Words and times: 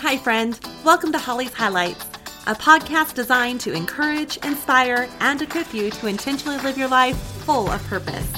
Hi, 0.00 0.18
friend. 0.18 0.60
Welcome 0.84 1.10
to 1.12 1.18
Holly's 1.18 1.54
Highlights, 1.54 2.04
a 2.46 2.54
podcast 2.54 3.14
designed 3.14 3.60
to 3.62 3.72
encourage, 3.72 4.36
inspire, 4.44 5.08
and 5.20 5.40
equip 5.40 5.72
you 5.72 5.90
to 5.90 6.06
intentionally 6.06 6.58
live 6.58 6.76
your 6.76 6.86
life 6.86 7.16
full 7.16 7.70
of 7.70 7.82
purpose. 7.84 8.30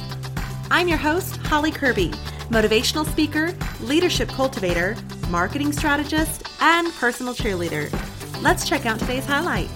I'm 0.71 0.87
your 0.87 0.99
host, 0.99 1.37
Holly 1.39 1.73
Kirby, 1.73 2.11
motivational 2.49 3.05
speaker, 3.05 3.53
leadership 3.81 4.29
cultivator, 4.29 4.97
marketing 5.31 5.73
strategist, 5.73 6.47
and 6.61 6.93
personal 6.95 7.35
cheerleader. 7.35 7.93
Let's 8.41 8.67
check 8.67 8.87
out 8.87 9.01
today's 9.01 9.27
highlight. 9.27 9.69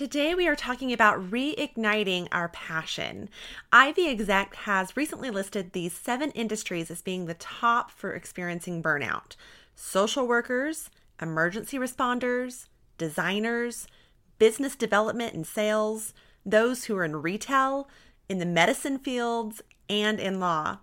Today, 0.00 0.34
we 0.34 0.48
are 0.48 0.56
talking 0.56 0.94
about 0.94 1.30
reigniting 1.30 2.26
our 2.32 2.48
passion. 2.48 3.28
Ivy 3.70 4.08
Exec 4.08 4.54
has 4.54 4.96
recently 4.96 5.28
listed 5.28 5.74
these 5.74 5.92
seven 5.92 6.30
industries 6.30 6.90
as 6.90 7.02
being 7.02 7.26
the 7.26 7.34
top 7.34 7.90
for 7.90 8.14
experiencing 8.14 8.82
burnout 8.82 9.36
social 9.74 10.26
workers, 10.26 10.88
emergency 11.20 11.76
responders, 11.76 12.68
designers, 12.96 13.86
business 14.38 14.74
development 14.74 15.34
and 15.34 15.46
sales, 15.46 16.14
those 16.46 16.84
who 16.84 16.96
are 16.96 17.04
in 17.04 17.16
retail, 17.16 17.86
in 18.26 18.38
the 18.38 18.46
medicine 18.46 18.98
fields, 18.98 19.60
and 19.90 20.18
in 20.18 20.40
law. 20.40 20.78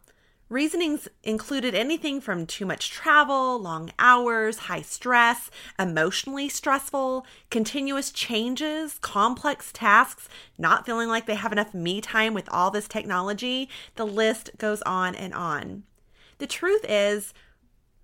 Reasonings 0.49 1.09
included 1.23 1.75
anything 1.75 2.21
from 2.21 2.45
too 2.45 2.65
much 2.65 2.89
travel, 2.89 3.59
long 3.59 3.91
hours, 3.99 4.59
high 4.59 4.81
stress, 4.81 5.51
emotionally 5.77 6.47
stressful, 6.47 7.25
continuous 7.49 8.11
changes, 8.11 8.97
complex 9.01 9.71
tasks, 9.73 10.29
not 10.57 10.85
feeling 10.85 11.09
like 11.09 11.25
they 11.25 11.35
have 11.35 11.51
enough 11.51 11.73
me 11.73 11.99
time 11.99 12.33
with 12.33 12.47
all 12.49 12.71
this 12.71 12.87
technology. 12.87 13.67
The 13.97 14.07
list 14.07 14.51
goes 14.57 14.81
on 14.83 15.15
and 15.15 15.33
on. 15.33 15.83
The 16.37 16.47
truth 16.47 16.85
is, 16.87 17.33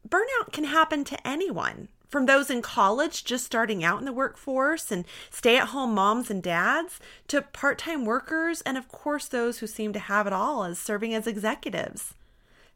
burnout 0.05 0.51
can 0.51 0.65
happen 0.65 1.05
to 1.05 1.27
anyone. 1.27 1.87
From 2.09 2.25
those 2.25 2.51
in 2.51 2.61
college 2.61 3.23
just 3.23 3.45
starting 3.45 3.85
out 3.85 3.99
in 3.99 4.05
the 4.05 4.11
workforce 4.11 4.91
and 4.91 5.05
stay 5.29 5.55
at 5.55 5.69
home 5.69 5.95
moms 5.95 6.29
and 6.29 6.43
dads 6.43 6.99
to 7.29 7.41
part 7.41 7.77
time 7.77 8.03
workers, 8.03 8.59
and 8.65 8.77
of 8.77 8.89
course, 8.89 9.29
those 9.29 9.59
who 9.59 9.67
seem 9.67 9.93
to 9.93 9.99
have 9.99 10.27
it 10.27 10.33
all 10.33 10.65
as 10.65 10.77
serving 10.77 11.13
as 11.13 11.25
executives. 11.25 12.15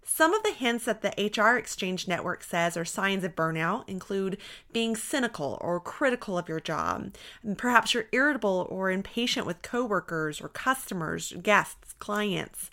Some 0.09 0.33
of 0.33 0.41
the 0.41 0.53
hints 0.53 0.86
that 0.86 1.02
the 1.02 1.31
HR 1.38 1.58
Exchange 1.58 2.08
Network 2.08 2.41
says 2.41 2.77
are 2.77 2.86
signs 2.86 3.25
of 3.25 3.36
burnout 3.36 3.88
include 3.89 4.38
being 4.72 4.95
cynical 4.95 5.58
or 5.59 5.81
critical 5.81 6.38
of 6.38 6.47
your 6.47 6.61
job. 6.61 7.14
Perhaps 7.58 7.94
you're 7.94 8.08
irritable 8.14 8.66
or 8.69 8.89
impatient 8.89 9.45
with 9.45 9.61
coworkers 9.61 10.39
or 10.39 10.47
customers, 10.47 11.33
guests, 11.44 11.94
clients. 11.99 12.72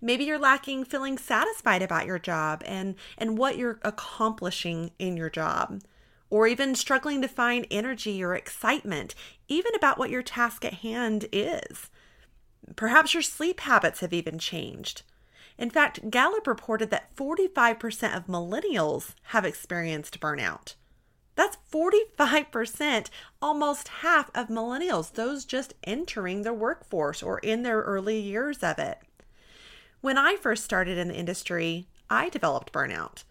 Maybe 0.00 0.24
you're 0.24 0.38
lacking 0.38 0.84
feeling 0.84 1.18
satisfied 1.18 1.82
about 1.82 2.06
your 2.06 2.18
job 2.18 2.62
and, 2.64 2.94
and 3.18 3.36
what 3.36 3.58
you're 3.58 3.78
accomplishing 3.82 4.92
in 4.98 5.16
your 5.16 5.30
job. 5.30 5.82
Or 6.30 6.46
even 6.46 6.74
struggling 6.74 7.20
to 7.20 7.28
find 7.28 7.66
energy 7.70 8.24
or 8.24 8.34
excitement, 8.34 9.14
even 9.46 9.74
about 9.74 9.98
what 9.98 10.10
your 10.10 10.22
task 10.22 10.64
at 10.64 10.74
hand 10.74 11.26
is. 11.32 11.90
Perhaps 12.76 13.12
your 13.12 13.22
sleep 13.22 13.60
habits 13.60 14.00
have 14.00 14.14
even 14.14 14.38
changed. 14.38 15.02
In 15.62 15.70
fact, 15.70 16.10
Gallup 16.10 16.48
reported 16.48 16.90
that 16.90 17.14
45% 17.14 18.16
of 18.16 18.26
millennials 18.26 19.14
have 19.26 19.44
experienced 19.44 20.18
burnout. 20.18 20.74
That's 21.36 21.56
45%, 21.72 23.10
almost 23.40 23.86
half 24.02 24.28
of 24.34 24.48
millennials, 24.48 25.12
those 25.12 25.44
just 25.44 25.74
entering 25.84 26.42
the 26.42 26.52
workforce 26.52 27.22
or 27.22 27.38
in 27.38 27.62
their 27.62 27.80
early 27.82 28.18
years 28.18 28.64
of 28.64 28.80
it. 28.80 28.98
When 30.00 30.18
I 30.18 30.34
first 30.34 30.64
started 30.64 30.98
in 30.98 31.06
the 31.06 31.14
industry, 31.14 31.86
I 32.10 32.28
developed 32.28 32.72
burnout. 32.72 33.22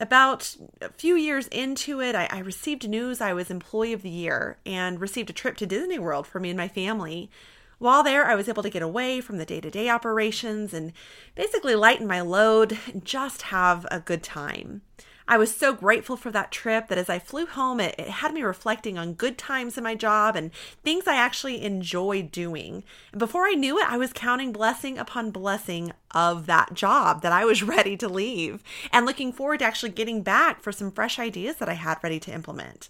About 0.00 0.56
a 0.80 0.88
few 0.88 1.14
years 1.14 1.46
into 1.48 2.00
it, 2.00 2.14
I, 2.14 2.26
I, 2.30 2.38
received 2.38 2.88
news 2.88 3.20
I 3.20 3.34
was 3.34 3.50
Employee 3.50 3.92
of 3.92 4.00
the 4.00 4.08
Year 4.08 4.56
and 4.64 4.98
received 4.98 5.28
a 5.28 5.34
trip 5.34 5.58
to 5.58 5.66
Disney 5.66 5.98
World 5.98 6.26
for 6.26 6.40
me 6.40 6.48
and 6.48 6.56
my 6.56 6.68
family. 6.68 7.30
While 7.78 8.02
there, 8.02 8.24
I 8.24 8.34
was 8.34 8.48
able 8.48 8.62
to 8.62 8.70
get 8.70 8.82
away 8.82 9.20
from 9.20 9.36
the 9.36 9.44
day 9.44 9.60
to 9.60 9.70
day 9.70 9.90
operations 9.90 10.72
and 10.72 10.92
basically 11.34 11.74
lighten 11.74 12.06
my 12.06 12.22
load 12.22 12.78
and 12.92 13.04
just 13.04 13.42
have 13.42 13.86
a 13.90 14.00
good 14.00 14.22
time. 14.22 14.80
I 15.28 15.38
was 15.38 15.54
so 15.54 15.72
grateful 15.72 16.16
for 16.16 16.30
that 16.30 16.52
trip 16.52 16.86
that 16.86 16.98
as 16.98 17.10
I 17.10 17.18
flew 17.18 17.46
home, 17.46 17.80
it, 17.80 17.96
it, 17.98 18.08
had 18.08 18.32
me 18.32 18.42
reflecting 18.42 18.96
on 18.96 19.14
good 19.14 19.36
times 19.36 19.76
in 19.76 19.82
my 19.82 19.96
job 19.96 20.36
and 20.36 20.52
things 20.84 21.08
I 21.08 21.16
actually 21.16 21.62
enjoyed 21.62 22.30
doing. 22.30 22.84
And 23.10 23.18
before 23.18 23.44
I 23.44 23.54
knew 23.54 23.78
it, 23.78 23.90
I 23.90 23.98
was 23.98 24.12
counting 24.12 24.52
blessing 24.52 24.98
upon 24.98 25.32
blessing 25.32 25.92
of 26.12 26.46
that 26.46 26.74
job 26.74 27.22
that 27.22 27.32
I 27.32 27.44
was 27.44 27.62
ready 27.64 27.96
to 27.96 28.08
leave 28.08 28.62
and 28.92 29.04
looking 29.04 29.32
forward 29.32 29.58
to 29.58 29.64
actually 29.64 29.90
getting 29.90 30.22
back 30.22 30.62
for 30.62 30.70
some 30.70 30.92
fresh 30.92 31.18
ideas 31.18 31.56
that 31.56 31.68
I 31.68 31.74
had 31.74 31.98
ready 32.02 32.20
to 32.20 32.32
implement. 32.32 32.88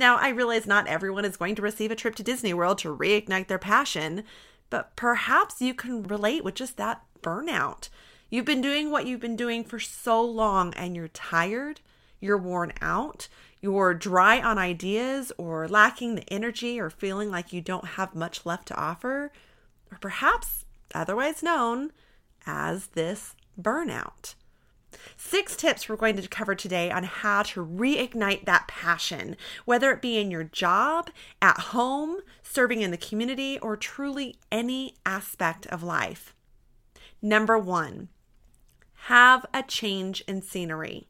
Now, 0.00 0.16
I 0.16 0.30
realize 0.30 0.66
not 0.66 0.86
everyone 0.86 1.26
is 1.26 1.36
going 1.36 1.56
to 1.56 1.62
receive 1.62 1.90
a 1.90 1.94
trip 1.94 2.14
to 2.14 2.22
Disney 2.22 2.54
World 2.54 2.78
to 2.78 2.96
reignite 2.96 3.48
their 3.48 3.58
passion, 3.58 4.24
but 4.70 4.96
perhaps 4.96 5.60
you 5.60 5.74
can 5.74 6.04
relate 6.04 6.42
with 6.42 6.54
just 6.54 6.78
that 6.78 7.02
burnout. 7.20 7.90
You've 8.30 8.46
been 8.46 8.62
doing 8.62 8.90
what 8.90 9.04
you've 9.04 9.20
been 9.20 9.36
doing 9.36 9.62
for 9.62 9.78
so 9.78 10.24
long 10.24 10.72
and 10.72 10.96
you're 10.96 11.08
tired, 11.08 11.82
you're 12.18 12.38
worn 12.38 12.72
out, 12.80 13.28
you're 13.60 13.92
dry 13.92 14.40
on 14.40 14.56
ideas 14.56 15.32
or 15.36 15.68
lacking 15.68 16.14
the 16.14 16.32
energy 16.32 16.80
or 16.80 16.88
feeling 16.88 17.30
like 17.30 17.52
you 17.52 17.60
don't 17.60 17.84
have 17.84 18.14
much 18.14 18.46
left 18.46 18.68
to 18.68 18.80
offer, 18.80 19.30
or 19.92 19.98
perhaps 20.00 20.64
otherwise 20.94 21.42
known 21.42 21.92
as 22.46 22.86
this 22.94 23.34
burnout. 23.60 24.34
Six 25.16 25.56
tips 25.56 25.88
we're 25.88 25.96
going 25.96 26.16
to 26.16 26.28
cover 26.28 26.54
today 26.54 26.90
on 26.90 27.04
how 27.04 27.42
to 27.42 27.64
reignite 27.64 28.44
that 28.44 28.68
passion, 28.68 29.36
whether 29.64 29.90
it 29.92 30.02
be 30.02 30.18
in 30.18 30.30
your 30.30 30.44
job, 30.44 31.10
at 31.40 31.58
home, 31.58 32.18
serving 32.42 32.82
in 32.82 32.90
the 32.90 32.96
community, 32.96 33.58
or 33.60 33.76
truly 33.76 34.36
any 34.50 34.96
aspect 35.06 35.66
of 35.66 35.82
life. 35.82 36.34
Number 37.22 37.58
one, 37.58 38.08
have 39.04 39.46
a 39.54 39.62
change 39.62 40.22
in 40.26 40.42
scenery. 40.42 41.08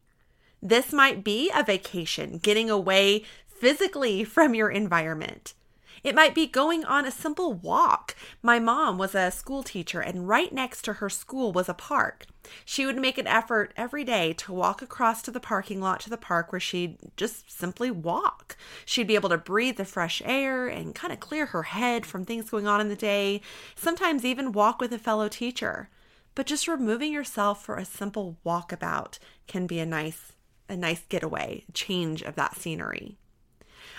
This 0.62 0.92
might 0.92 1.24
be 1.24 1.50
a 1.54 1.64
vacation, 1.64 2.38
getting 2.38 2.68
away 2.70 3.24
physically 3.46 4.24
from 4.24 4.54
your 4.54 4.70
environment. 4.70 5.54
It 6.02 6.14
might 6.14 6.34
be 6.34 6.46
going 6.46 6.84
on 6.84 7.04
a 7.04 7.10
simple 7.10 7.52
walk. 7.52 8.16
My 8.42 8.58
mom 8.58 8.96
was 8.96 9.14
a 9.14 9.30
school 9.30 9.62
teacher, 9.62 10.00
and 10.00 10.28
right 10.28 10.52
next 10.52 10.82
to 10.82 10.94
her 10.94 11.10
school 11.10 11.52
was 11.52 11.68
a 11.68 11.74
park. 11.74 12.26
She 12.64 12.86
would 12.86 12.96
make 12.96 13.18
an 13.18 13.26
effort 13.26 13.72
every 13.76 14.02
day 14.04 14.32
to 14.34 14.52
walk 14.52 14.80
across 14.80 15.20
to 15.22 15.30
the 15.30 15.40
parking 15.40 15.80
lot 15.80 16.00
to 16.00 16.10
the 16.10 16.16
park 16.16 16.52
where 16.52 16.60
she'd 16.60 16.96
just 17.16 17.50
simply 17.50 17.90
walk. 17.90 18.56
She'd 18.84 19.06
be 19.06 19.14
able 19.14 19.28
to 19.28 19.38
breathe 19.38 19.76
the 19.76 19.84
fresh 19.84 20.22
air 20.24 20.68
and 20.68 20.94
kind 20.94 21.12
of 21.12 21.20
clear 21.20 21.46
her 21.46 21.64
head 21.64 22.06
from 22.06 22.24
things 22.24 22.50
going 22.50 22.66
on 22.66 22.80
in 22.80 22.88
the 22.88 22.96
day, 22.96 23.42
sometimes 23.74 24.24
even 24.24 24.52
walk 24.52 24.80
with 24.80 24.92
a 24.92 24.98
fellow 24.98 25.28
teacher. 25.28 25.90
But 26.34 26.46
just 26.46 26.68
removing 26.68 27.12
yourself 27.12 27.62
for 27.64 27.76
a 27.76 27.84
simple 27.84 28.38
walkabout 28.46 29.18
can 29.46 29.66
be 29.66 29.78
a 29.80 29.86
nice 29.86 30.32
a 30.68 30.76
nice 30.76 31.02
getaway, 31.08 31.64
change 31.74 32.22
of 32.22 32.36
that 32.36 32.54
scenery. 32.54 33.18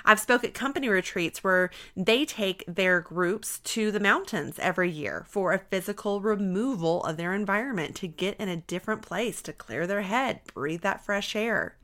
I've 0.05 0.19
spoke 0.19 0.43
at 0.43 0.53
company 0.53 0.89
retreats 0.89 1.43
where 1.43 1.69
they 1.95 2.25
take 2.25 2.63
their 2.67 3.01
groups 3.01 3.59
to 3.59 3.91
the 3.91 3.99
mountains 3.99 4.59
every 4.59 4.89
year 4.89 5.25
for 5.27 5.53
a 5.53 5.59
physical 5.59 6.21
removal 6.21 7.03
of 7.03 7.17
their 7.17 7.33
environment 7.33 7.95
to 7.97 8.07
get 8.07 8.37
in 8.37 8.49
a 8.49 8.57
different 8.57 9.01
place 9.01 9.41
to 9.43 9.53
clear 9.53 9.87
their 9.87 10.01
head, 10.01 10.41
breathe 10.53 10.81
that 10.81 11.03
fresh 11.03 11.35
air. 11.35 11.75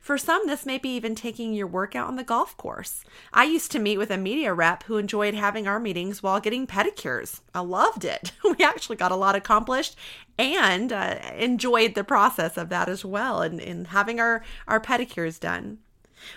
For 0.00 0.18
some, 0.18 0.46
this 0.46 0.66
may 0.66 0.78
be 0.78 0.90
even 0.90 1.14
taking 1.14 1.54
your 1.54 1.66
workout 1.66 2.08
on 2.08 2.16
the 2.16 2.24
golf 2.24 2.56
course. 2.56 3.04
I 3.32 3.44
used 3.44 3.70
to 3.72 3.78
meet 3.78 3.98
with 3.98 4.10
a 4.10 4.18
media 4.18 4.52
rep 4.52 4.84
who 4.84 4.96
enjoyed 4.96 5.34
having 5.34 5.66
our 5.66 5.80
meetings 5.80 6.22
while 6.22 6.40
getting 6.40 6.66
pedicures. 6.66 7.40
I 7.54 7.60
loved 7.60 8.04
it. 8.04 8.32
We 8.50 8.64
actually 8.64 8.96
got 8.96 9.12
a 9.12 9.16
lot 9.16 9.36
accomplished 9.36 9.96
and 10.36 10.92
uh, 10.92 11.20
enjoyed 11.38 11.94
the 11.94 12.04
process 12.04 12.56
of 12.56 12.68
that 12.70 12.88
as 12.88 13.04
well 13.04 13.42
and, 13.42 13.60
and 13.60 13.86
having 13.86 14.18
our, 14.18 14.42
our 14.66 14.80
pedicures 14.80 15.38
done. 15.38 15.78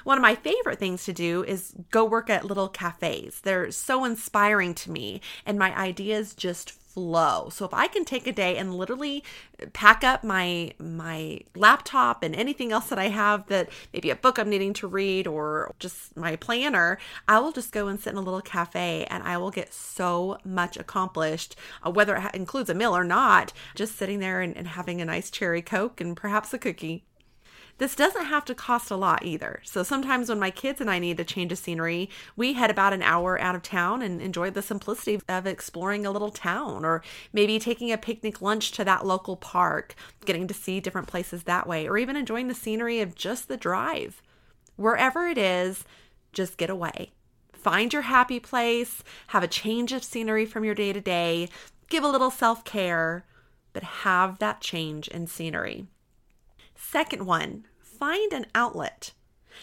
One 0.04 0.18
of 0.18 0.22
my 0.22 0.36
favorite 0.36 0.80
things 0.80 1.04
to 1.06 1.14
do 1.14 1.44
is 1.44 1.74
go 1.92 2.06
work 2.06 2.30
at 2.30 2.46
little 2.46 2.70
cafes. 2.70 3.42
They're 3.42 3.72
so 3.72 4.06
inspiring 4.06 4.74
to 4.76 4.92
me, 4.92 5.22
and 5.46 5.58
my 5.60 5.78
ideas 5.78 6.34
just 6.34 6.72
flow. 6.94 7.50
So 7.50 7.66
if 7.66 7.74
I 7.74 7.88
can 7.88 8.06
take 8.06 8.28
a 8.28 8.32
day 8.32 8.56
and 8.58 8.76
literally 8.76 9.24
pack 9.74 10.04
up 10.04 10.24
my 10.24 10.74
my 10.78 11.40
laptop 11.56 12.22
and 12.22 12.36
anything 12.36 12.72
else 12.72 12.90
that 12.90 13.00
I 13.00 13.08
have 13.08 13.48
that 13.48 13.70
maybe 13.94 14.12
a 14.12 14.16
book 14.16 14.38
I'm 14.38 14.50
needing 14.50 14.74
to 14.74 14.88
read 14.88 15.26
or 15.26 15.74
just 15.80 16.16
my 16.16 16.36
planner, 16.36 17.00
I 17.28 17.40
will 17.40 17.52
just 17.52 17.72
go 17.72 17.88
and 17.88 18.00
sit 18.00 18.12
in 18.12 18.18
a 18.18 18.22
little 18.22 18.42
cafe 18.42 19.06
and 19.10 19.24
I 19.24 19.38
will 19.38 19.52
get 19.52 19.74
so 19.74 20.38
much 20.46 20.78
accomplished, 20.78 21.56
uh, 21.86 21.90
whether 21.90 22.16
it 22.16 22.36
includes 22.36 22.70
a 22.70 22.76
meal 22.76 22.96
or 22.96 23.04
not, 23.04 23.54
just 23.76 23.96
sitting 23.96 24.20
there 24.20 24.42
and, 24.42 24.56
and 24.56 24.68
having 24.68 25.02
a 25.02 25.06
nice 25.06 25.32
cherry 25.32 25.64
coke 25.64 26.00
and 26.00 26.16
perhaps 26.16 26.54
a 26.54 26.60
cookie. 26.60 27.06
This 27.80 27.96
doesn't 27.96 28.26
have 28.26 28.46
to 28.46 28.56
cost 28.56 28.92
a 28.92 28.96
lot 28.96 29.26
either. 29.26 29.60
So 29.64 29.82
sometimes 29.82 30.30
when 30.30 30.40
my 30.40 30.52
kids 30.52 30.80
and 30.80 30.90
I 30.90 31.00
need 31.00 31.20
a 31.20 31.24
change 31.24 31.52
of 31.52 31.58
scenery, 31.58 32.10
we 32.36 32.54
head 32.54 32.70
about 32.70 32.94
an 32.94 33.02
hour 33.02 33.40
out 33.42 33.56
of 33.56 33.64
town 33.64 34.02
and 34.04 34.22
enjoy 34.22 34.52
the 34.52 34.62
simplicity 34.62 35.20
of 35.28 35.48
exploring 35.48 36.06
a 36.06 36.12
little 36.12 36.30
town 36.30 36.86
or 36.86 37.02
maybe 37.34 37.58
taking 37.58 37.92
a 37.92 37.98
picnic 37.98 38.42
lunch 38.42 38.72
to 38.74 38.86
that 38.86 39.06
local 39.06 39.36
park, 39.36 39.96
getting 40.24 40.48
to 40.48 40.54
see 40.54 40.80
different 40.80 41.08
places 41.08 41.44
that 41.44 41.68
way, 41.68 41.88
or 41.88 41.98
even 41.98 42.16
enjoying 42.16 42.48
the 42.48 42.54
scenery 42.54 43.02
of 43.02 43.16
just 43.16 43.48
the 43.48 43.58
drive. 43.58 44.22
Wherever 44.76 45.28
it 45.28 45.38
is, 45.38 45.84
just 46.32 46.58
get 46.58 46.70
away. 46.70 47.12
Find 47.54 47.92
your 47.92 48.04
happy 48.04 48.40
place, 48.40 49.04
have 49.28 49.44
a 49.44 49.48
change 49.48 49.94
of 49.94 50.04
scenery 50.04 50.46
from 50.46 50.64
your 50.64 50.76
day 50.76 50.94
to 50.94 51.02
day, 51.02 51.50
give 51.90 52.04
a 52.04 52.10
little 52.10 52.32
self 52.32 52.64
care, 52.66 53.26
but 53.72 53.84
have 53.84 54.38
that 54.40 54.62
change 54.62 55.08
in 55.08 55.26
scenery. 55.26 55.88
Second 56.92 57.26
one, 57.26 57.66
find 57.80 58.34
an 58.34 58.46
outlet. 58.54 59.14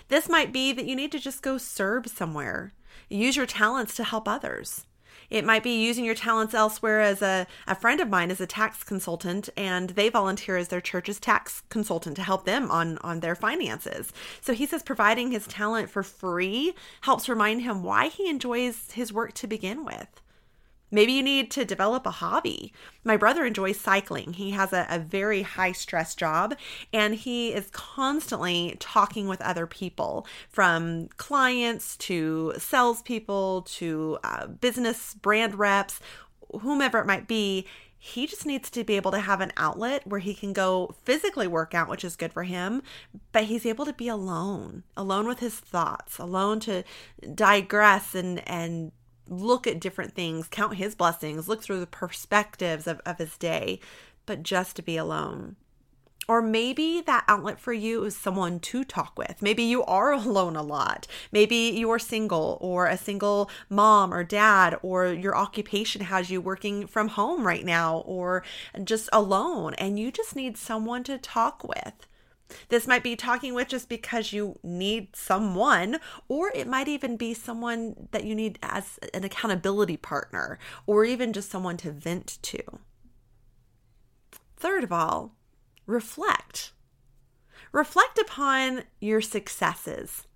This 0.09 0.29
might 0.29 0.53
be 0.53 0.73
that 0.73 0.87
you 0.87 0.97
need 0.97 1.13
to 1.13 1.21
just 1.21 1.43
go 1.43 1.59
serve 1.59 2.09
somewhere. 2.09 2.73
Use 3.09 3.37
your 3.37 3.47
talents 3.47 3.95
to 3.97 4.05
help 4.05 4.27
others. 4.27 4.87
It 5.29 5.45
might 5.45 5.63
be 5.63 5.81
using 5.81 6.05
your 6.05 6.17
talents 6.17 6.55
elsewhere 6.55 7.01
as 7.01 7.23
a, 7.23 7.47
a 7.69 7.77
friend 7.77 8.01
of 8.01 8.09
mine 8.09 8.33
is 8.33 8.41
a 8.41 8.47
tax 8.49 8.83
consultant 8.83 9.49
and 9.57 9.91
they 9.91 10.09
volunteer 10.09 10.57
as 10.57 10.69
their 10.69 10.81
church's 10.81 11.21
tax 11.21 11.63
consultant 11.69 12.17
to 12.17 12.23
help 12.25 12.45
them 12.45 12.69
on, 12.69 12.99
on 12.99 13.21
their 13.21 13.37
finances. 13.37 14.13
So 14.41 14.53
he 14.53 14.67
says 14.67 14.83
providing 14.83 15.31
his 15.31 15.47
talent 15.47 15.89
for 15.89 16.03
free 16.03 16.75
helps 17.03 17.29
remind 17.29 17.63
him 17.63 17.85
why 17.85 18.09
he 18.09 18.29
enjoys 18.29 18.91
his 18.91 19.13
work 19.13 19.35
to 19.35 19.47
begin 19.47 19.85
with. 19.85 20.21
Maybe 20.91 21.13
you 21.13 21.23
need 21.23 21.51
to 21.53 21.65
develop 21.65 22.07
a 22.07 22.11
hobby. 22.11 22.73
My 23.05 23.17
brother 23.17 23.45
enjoys 23.45 23.79
cycling. 23.79 24.35
He 24.35 24.51
has 24.51 24.73
a, 24.73 24.87
a, 24.91 24.99
very 24.99 25.43
high 25.43 25.73
stress 25.73 26.15
job 26.15 26.55
and 26.93 27.15
he 27.15 27.53
is 27.53 27.69
constantly 27.73 28.77
talking 28.79 29.29
with 29.29 29.41
other 29.41 29.67
people 29.67 30.27
from 30.49 31.09
clients 31.17 31.97
to 31.99 32.55
salespeople 32.59 33.63
to 33.63 34.19
uh, 34.23 34.47
business 34.47 35.15
brand 35.15 35.59
reps, 35.59 36.01
whomever 36.61 36.99
it 36.99 37.07
might 37.07 37.27
be. 37.27 37.67
He 38.03 38.27
just 38.27 38.47
needs 38.47 38.71
to 38.71 38.83
be 38.83 38.97
able 38.97 39.11
to 39.11 39.19
have 39.19 39.43
an 39.43 39.53
outlet 39.59 40.07
where 40.07 40.21
he 40.21 40.33
can 40.33 40.55
go 40.55 40.95
physically 41.05 41.47
work 41.47 41.75
out, 41.75 41.89
which 41.89 42.03
is 42.03 42.17
good 42.17 42.33
for 42.33 42.45
him, 42.45 42.83
but 43.31 43.45
he's 43.45 43.67
able 43.67 43.85
to 43.85 43.93
be 43.93 44.09
alone, 44.09 44.85
alone 44.97 45.29
with 45.29 45.41
his 45.41 45.55
thoughts, 45.55 46.17
alone 46.19 46.61
to 46.61 46.83
digress 47.35 48.15
and, 48.15 48.47
and 48.49 48.93
look 49.31 49.67
at 49.67 49.81
different 49.81 50.15
things, 50.15 50.49
count 50.51 50.77
his 50.77 50.95
blessings, 50.95 51.49
look 51.49 51.63
through 51.63 51.81
the 51.81 51.87
perspectives 51.87 52.87
of, 52.87 53.01
of 53.07 53.19
his 53.19 53.39
day, 53.39 53.81
but 54.27 54.43
just 54.43 54.77
to 54.77 54.83
be 54.83 54.97
alone. 54.97 55.57
Or 56.29 56.43
maybe 56.43 57.01
that 57.01 57.25
outlet 57.27 57.59
for 57.59 57.73
you 57.73 58.05
is 58.05 58.17
someone 58.17 58.61
to 58.61 58.85
talk 58.85 59.19
with. 59.19 59.43
Maybe 59.43 59.65
you 59.65 59.83
are 59.85 60.13
alone 60.13 60.55
a 60.55 60.63
lot. 60.63 61.07
Maybe 61.33 61.57
you're 61.57 61.99
single 61.99 62.59
or 62.61 62.87
a 62.87 62.97
single 62.97 63.51
mom 63.69 64.13
or 64.13 64.23
dad, 64.23 64.79
or 64.83 65.07
your 65.07 65.37
occupation 65.37 66.03
has 66.03 66.31
you 66.31 66.41
working 66.41 66.87
from 66.87 67.09
home 67.09 67.47
right 67.47 67.65
now 67.65 67.99
or 68.07 68.45
just 68.85 69.09
alone, 69.13 69.75
and 69.75 69.99
you 69.99 70.13
just 70.13 70.37
need 70.37 70.57
someone 70.57 71.03
to 71.05 71.19
talk 71.19 71.65
with. 71.65 72.07
This 72.69 72.87
might 72.87 73.03
be 73.03 73.17
talking 73.17 73.55
with 73.55 73.69
just 73.69 73.89
because 73.89 74.33
you 74.33 74.59
need 74.63 75.15
someone, 75.15 75.99
or 76.29 76.51
it 76.55 76.67
might 76.67 76.89
even 76.89 77.17
be 77.17 77.35
someone 77.35 78.09
that 78.13 78.25
you 78.25 78.35
need 78.35 78.59
as 78.63 78.99
an 79.15 79.25
accountability 79.25 79.97
partner, 79.97 80.59
or 80.87 81.05
even 81.05 81.33
just 81.33 81.51
someone 81.51 81.77
to 81.79 81.91
vent 81.91 82.39
to. 82.43 82.63
Third 84.57 84.85
of 84.85 84.93
all, 84.93 85.35
reflect. 85.87 86.73
Reflect 87.73 88.19
upon 88.19 88.83
your 89.01 89.21
successes. 89.21 90.27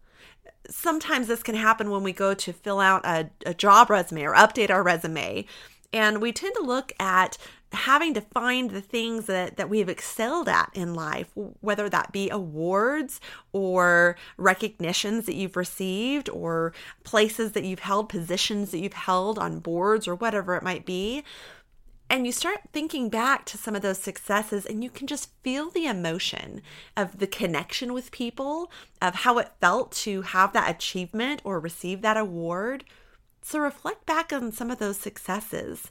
Sometimes 0.70 1.26
this 1.26 1.42
can 1.42 1.56
happen 1.56 1.90
when 1.90 2.02
we 2.02 2.12
go 2.12 2.32
to 2.32 2.52
fill 2.52 2.80
out 2.80 3.04
a, 3.04 3.30
a 3.44 3.52
job 3.52 3.90
resume 3.90 4.22
or 4.22 4.34
update 4.34 4.70
our 4.70 4.82
resume. 4.82 5.44
And 5.92 6.20
we 6.22 6.32
tend 6.32 6.54
to 6.56 6.62
look 6.62 6.92
at 6.98 7.36
having 7.74 8.14
to 8.14 8.20
find 8.20 8.70
the 8.70 8.80
things 8.80 9.26
that, 9.26 9.56
that 9.56 9.68
we 9.68 9.80
have 9.80 9.88
excelled 9.88 10.48
at 10.48 10.70
in 10.74 10.94
life, 10.94 11.30
whether 11.60 11.88
that 11.88 12.12
be 12.12 12.30
awards 12.30 13.20
or 13.52 14.16
recognitions 14.36 15.26
that 15.26 15.34
you've 15.34 15.56
received 15.56 16.28
or 16.30 16.72
places 17.02 17.52
that 17.52 17.64
you've 17.64 17.80
held, 17.80 18.08
positions 18.08 18.70
that 18.70 18.78
you've 18.78 18.92
held 18.92 19.38
on 19.38 19.58
boards 19.58 20.08
or 20.08 20.14
whatever 20.14 20.56
it 20.56 20.62
might 20.62 20.86
be. 20.86 21.22
And 22.10 22.26
you 22.26 22.32
start 22.32 22.60
thinking 22.72 23.08
back 23.08 23.44
to 23.46 23.58
some 23.58 23.74
of 23.74 23.82
those 23.82 23.98
successes, 23.98 24.66
and 24.66 24.84
you 24.84 24.90
can 24.90 25.06
just 25.06 25.30
feel 25.42 25.70
the 25.70 25.86
emotion 25.86 26.60
of 26.96 27.18
the 27.18 27.26
connection 27.26 27.92
with 27.92 28.12
people, 28.12 28.70
of 29.00 29.14
how 29.16 29.38
it 29.38 29.52
felt 29.60 29.92
to 29.92 30.22
have 30.22 30.52
that 30.52 30.70
achievement 30.70 31.40
or 31.44 31.58
receive 31.58 32.02
that 32.02 32.16
award. 32.16 32.84
So 33.42 33.58
reflect 33.58 34.06
back 34.06 34.32
on 34.32 34.52
some 34.52 34.70
of 34.70 34.78
those 34.78 34.98
successes 34.98 35.90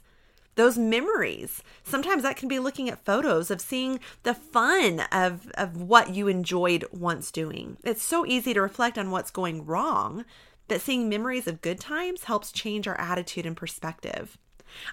those 0.54 0.78
memories. 0.78 1.62
Sometimes 1.82 2.22
that 2.22 2.36
can 2.36 2.48
be 2.48 2.58
looking 2.58 2.88
at 2.88 3.04
photos 3.04 3.50
of 3.50 3.60
seeing 3.60 4.00
the 4.22 4.34
fun 4.34 5.00
of, 5.12 5.50
of 5.54 5.76
what 5.80 6.14
you 6.14 6.28
enjoyed 6.28 6.84
once 6.92 7.30
doing. 7.30 7.76
It's 7.84 8.02
so 8.02 8.24
easy 8.26 8.54
to 8.54 8.60
reflect 8.60 8.98
on 8.98 9.10
what's 9.10 9.30
going 9.30 9.66
wrong, 9.66 10.24
but 10.68 10.80
seeing 10.80 11.08
memories 11.08 11.46
of 11.46 11.60
good 11.60 11.80
times 11.80 12.24
helps 12.24 12.52
change 12.52 12.86
our 12.86 12.98
attitude 12.98 13.46
and 13.46 13.56
perspective. 13.56 14.38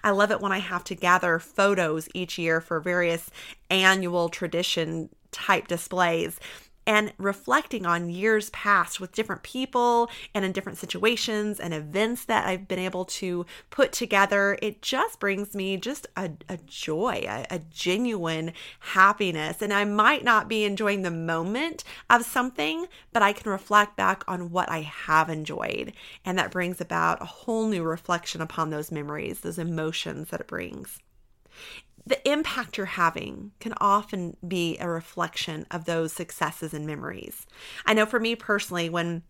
I 0.03 0.11
love 0.11 0.31
it 0.31 0.41
when 0.41 0.51
I 0.51 0.59
have 0.59 0.83
to 0.85 0.95
gather 0.95 1.39
photos 1.39 2.07
each 2.13 2.37
year 2.37 2.61
for 2.61 2.79
various 2.79 3.29
annual 3.69 4.29
tradition 4.29 5.09
type 5.31 5.67
displays 5.67 6.39
and 6.86 7.13
reflecting 7.18 7.86
on 7.86 8.10
years 8.10 8.50
past 8.50 9.00
with 9.00 9.12
different 9.12 9.44
people 9.44 10.10
and 10.33 10.44
in 10.44 10.51
different 10.51 10.78
situations 10.78 11.60
and 11.60 11.74
events 11.74 12.25
that 12.25 12.48
I've 12.48 12.68
been 12.68 12.80
able 12.80 13.06
to 13.06 13.45
put 13.69 13.92
together, 13.92 14.57
it 14.62 14.81
just 14.81 15.19
brings 15.19 15.54
me 15.54 15.78
just 15.78 16.07
a, 16.18 16.31
a 16.50 16.57
joy, 16.66 17.24
a, 17.28 17.45
a 17.50 17.60
genuine 17.60 18.54
happiness. 18.80 19.62
And 19.62 19.74
I 19.74 19.86
might 19.86 20.24
not 20.24 20.48
be 20.48 20.63
enjoying 20.63 21.04
the 21.04 21.12
moment 21.12 21.83
of 22.10 22.25
something, 22.25 22.88
but 23.13 23.22
I 23.22 23.33
can 23.33 23.51
reflect 23.51 23.95
back 23.95 24.24
on 24.28 24.51
what 24.51 24.69
I 24.69 24.81
have 24.81 25.30
enjoyed. 25.30 25.94
And 26.25 26.38
that 26.38 26.51
brings 26.51 26.81
about 26.81 27.22
a 27.22 27.25
whole 27.25 27.68
new 27.68 27.83
reflection 27.83 28.42
upon 28.42 28.69
those 28.69 28.92
memories, 28.92 29.42
those 29.42 29.60
emotions 29.60 30.30
that 30.30 30.42
it 30.42 30.48
brings 30.48 31.00
the 32.06 32.27
impact 32.30 32.77
you're 32.77 32.86
having 32.86 33.51
can 33.59 33.74
often 33.77 34.36
be 34.48 34.77
a 34.80 34.89
reflection 34.89 35.65
of 35.71 35.86
those 35.86 36.13
successes 36.13 36.74
and 36.74 36.86
memories. 36.86 37.45
I 37.86 37.94
know 37.94 38.06
for 38.06 38.19
me 38.19 38.36
personally, 38.36 38.89
when 38.89 39.24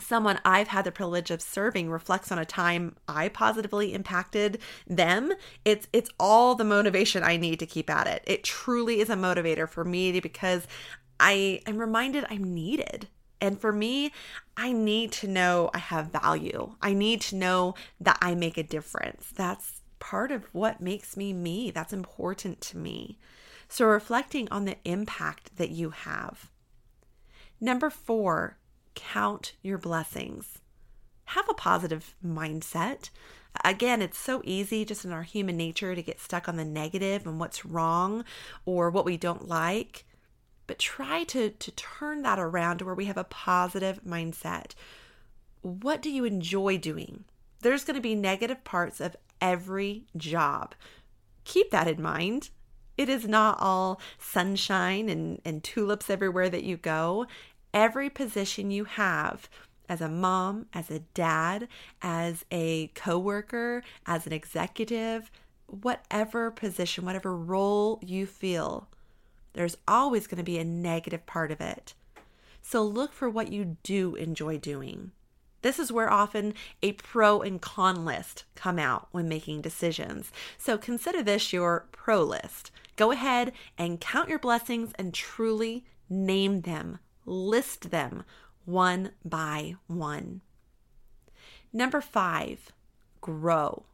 someone 0.00 0.38
I've 0.44 0.68
had 0.68 0.84
the 0.84 0.92
privilege 0.92 1.30
of 1.30 1.42
serving 1.42 1.90
reflects 1.90 2.30
on 2.30 2.38
a 2.38 2.44
time 2.44 2.96
I 3.08 3.28
positively 3.28 3.94
impacted 3.94 4.58
them, 4.86 5.32
it's 5.64 5.88
it's 5.92 6.10
all 6.18 6.54
the 6.54 6.64
motivation 6.64 7.22
I 7.22 7.36
need 7.36 7.58
to 7.60 7.66
keep 7.66 7.90
at 7.90 8.06
it. 8.06 8.22
It 8.26 8.44
truly 8.44 9.00
is 9.00 9.10
a 9.10 9.16
motivator 9.16 9.68
for 9.68 9.84
me 9.84 10.18
because 10.20 10.66
I 11.20 11.60
am 11.66 11.78
reminded 11.78 12.24
I'm 12.30 12.54
needed. 12.54 13.08
And 13.40 13.60
for 13.60 13.72
me, 13.72 14.12
I 14.56 14.72
need 14.72 15.12
to 15.12 15.28
know 15.28 15.70
I 15.72 15.78
have 15.78 16.10
value. 16.10 16.74
I 16.82 16.92
need 16.92 17.20
to 17.22 17.36
know 17.36 17.74
that 18.00 18.18
I 18.20 18.34
make 18.34 18.58
a 18.58 18.64
difference. 18.64 19.30
That's 19.34 19.77
part 19.98 20.30
of 20.30 20.52
what 20.52 20.80
makes 20.80 21.16
me 21.16 21.32
me. 21.32 21.70
That's 21.70 21.92
important 21.92 22.60
to 22.62 22.76
me. 22.76 23.18
So, 23.68 23.86
reflecting 23.86 24.48
on 24.50 24.64
the 24.64 24.78
impact 24.84 25.56
that 25.56 25.70
you 25.70 25.90
have. 25.90 26.50
Number 27.60 27.90
four, 27.90 28.56
count 28.94 29.54
your 29.62 29.78
blessings. 29.78 30.58
Have 31.26 31.48
a 31.48 31.54
positive 31.54 32.14
mindset. 32.24 33.10
Again, 33.64 34.00
it's 34.00 34.18
so 34.18 34.40
easy 34.44 34.84
just 34.84 35.04
in 35.04 35.12
our 35.12 35.22
human 35.22 35.56
nature 35.56 35.94
to 35.94 36.02
get 36.02 36.20
stuck 36.20 36.48
on 36.48 36.56
the 36.56 36.64
negative 36.64 37.26
and 37.26 37.38
what's 37.40 37.64
wrong 37.64 38.24
or 38.64 38.90
what 38.90 39.04
we 39.04 39.16
don't 39.16 39.48
like. 39.48 40.04
But 40.66 40.78
try 40.78 41.24
to, 41.24 41.50
to 41.50 41.70
turn 41.72 42.22
that 42.22 42.38
around 42.38 42.78
to 42.78 42.84
where 42.84 42.94
we 42.94 43.06
have 43.06 43.16
a 43.16 43.24
positive 43.24 44.00
mindset. 44.06 44.72
What 45.62 46.00
do 46.02 46.10
you 46.10 46.24
enjoy 46.24 46.78
doing? 46.78 47.24
There's 47.60 47.84
going 47.84 47.96
to 47.96 48.00
be 48.00 48.14
negative 48.14 48.62
parts 48.64 49.00
of 49.00 49.16
every 49.40 50.04
job. 50.16 50.74
Keep 51.44 51.70
that 51.70 51.88
in 51.88 52.02
mind. 52.02 52.50
It 52.96 53.08
is 53.08 53.28
not 53.28 53.58
all 53.60 54.00
sunshine 54.18 55.08
and, 55.08 55.40
and 55.44 55.62
tulips 55.62 56.10
everywhere 56.10 56.48
that 56.48 56.64
you 56.64 56.76
go. 56.76 57.26
Every 57.72 58.10
position 58.10 58.70
you 58.70 58.84
have 58.84 59.48
as 59.88 60.00
a 60.00 60.08
mom, 60.08 60.66
as 60.74 60.90
a 60.90 60.98
dad, 60.98 61.68
as 62.02 62.44
a 62.50 62.88
coworker, 62.88 63.82
as 64.06 64.26
an 64.26 64.32
executive, 64.32 65.30
whatever 65.66 66.50
position, 66.50 67.04
whatever 67.04 67.34
role 67.36 68.00
you 68.02 68.26
feel, 68.26 68.88
there's 69.54 69.76
always 69.86 70.26
going 70.26 70.38
to 70.38 70.44
be 70.44 70.58
a 70.58 70.64
negative 70.64 71.24
part 71.26 71.50
of 71.50 71.60
it. 71.60 71.94
So 72.62 72.82
look 72.82 73.12
for 73.12 73.30
what 73.30 73.52
you 73.52 73.76
do 73.82 74.14
enjoy 74.14 74.58
doing. 74.58 75.12
This 75.62 75.78
is 75.78 75.90
where 75.90 76.10
often 76.10 76.54
a 76.82 76.92
pro 76.92 77.40
and 77.40 77.60
con 77.60 78.04
list 78.04 78.44
come 78.54 78.78
out 78.78 79.08
when 79.10 79.28
making 79.28 79.62
decisions. 79.62 80.30
So 80.56 80.78
consider 80.78 81.22
this 81.22 81.52
your 81.52 81.88
pro 81.92 82.22
list. 82.22 82.70
Go 82.96 83.10
ahead 83.10 83.52
and 83.76 84.00
count 84.00 84.28
your 84.28 84.38
blessings 84.38 84.92
and 84.98 85.12
truly 85.12 85.84
name 86.08 86.62
them, 86.62 86.98
list 87.26 87.90
them 87.90 88.24
one 88.64 89.12
by 89.24 89.74
one. 89.86 90.42
Number 91.72 92.00
five, 92.00 92.72
grow. 93.20 93.84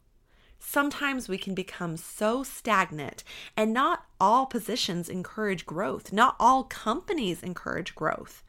Sometimes 0.59 1.29
we 1.29 1.37
can 1.37 1.55
become 1.55 1.97
so 1.97 2.43
stagnant, 2.43 3.23
and 3.57 3.73
not 3.73 4.07
all 4.19 4.47
positions 4.47 5.09
encourage 5.09 5.67
growth. 5.67 6.13
Not 6.13 6.37
all 6.41 6.65
companies 6.65 7.43
encourage 7.43 7.95
growth. 7.95 8.43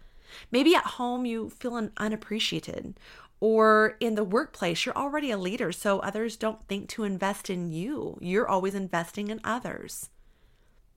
Maybe 0.52 0.76
at 0.76 0.86
home 0.86 1.26
you 1.26 1.50
feel 1.50 1.90
unappreciated, 1.98 3.00
or 3.40 3.98
in 4.00 4.16
the 4.16 4.24
workplace 4.24 4.86
you're 4.86 4.98
already 4.98 5.32
a 5.32 5.38
leader, 5.38 5.72
so 5.72 6.00
others 6.00 6.38
don't 6.38 6.68
think 6.68 6.90
to 6.90 7.04
invest 7.04 7.50
in 7.50 7.72
you. 7.72 8.18
You're 8.22 8.48
always 8.48 8.76
investing 8.76 9.28
in 9.30 9.42
others. 9.44 10.10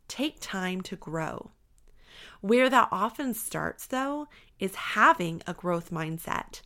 Take 0.07 0.39
time 0.41 0.81
to 0.83 0.97
grow. 0.97 1.51
Where 2.41 2.71
that 2.71 2.89
often 2.93 3.35
starts, 3.35 3.87
though, 3.87 4.29
is 4.59 4.75
having 4.75 5.43
a 5.47 5.55
growth 5.55 5.91
mindset. 5.91 6.63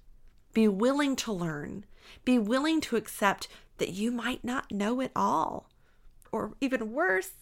Be 0.52 0.69
willing 0.69 1.17
to 1.17 1.33
learn, 1.33 1.87
be 2.25 2.38
willing 2.38 2.81
to 2.83 2.97
accept 2.97 3.49
that 3.79 3.91
you 3.91 4.12
might 4.12 4.45
not 4.45 4.71
know 4.71 5.00
it 5.00 5.12
all. 5.17 5.71
Or 6.31 6.52
even 6.61 6.93
worse, 6.93 7.33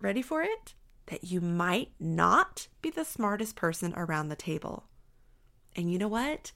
ready 0.00 0.22
for 0.22 0.42
it? 0.42 0.74
That 1.06 1.24
you 1.24 1.40
might 1.40 1.92
not 2.00 2.68
be 2.80 2.90
the 2.90 3.04
smartest 3.04 3.56
person 3.56 3.92
around 3.96 4.28
the 4.28 4.36
table. 4.36 4.84
And 5.76 5.92
you 5.92 5.98
know 5.98 6.08
what? 6.08 6.52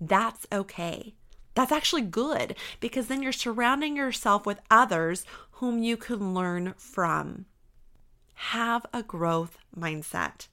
That's 0.00 0.46
okay. 0.52 1.14
That's 1.54 1.72
actually 1.72 2.02
good 2.02 2.56
because 2.80 3.06
then 3.06 3.22
you're 3.22 3.32
surrounding 3.32 3.96
yourself 3.96 4.44
with 4.44 4.60
others 4.70 5.24
whom 5.52 5.82
you 5.82 5.96
can 5.96 6.34
learn 6.34 6.74
from. 6.76 7.46
Have 8.34 8.84
a 8.92 9.02
growth 9.02 9.58
mindset. 9.76 10.48